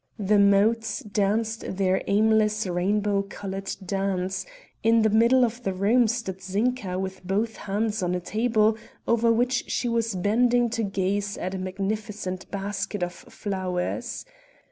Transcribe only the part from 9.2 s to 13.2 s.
which she was bending to gaze at a magnificent basket of